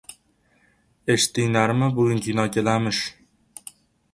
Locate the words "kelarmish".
2.57-3.03